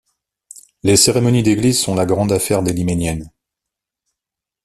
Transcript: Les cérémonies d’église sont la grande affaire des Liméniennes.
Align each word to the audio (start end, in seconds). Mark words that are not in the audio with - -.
Les 0.81 0.97
cérémonies 0.97 1.43
d’église 1.43 1.79
sont 1.79 1.93
la 1.93 2.07
grande 2.07 2.31
affaire 2.31 2.63
des 2.63 2.73
Liméniennes. 2.73 3.29